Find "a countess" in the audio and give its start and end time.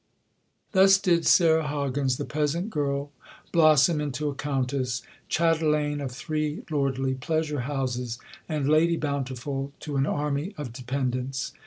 4.29-5.03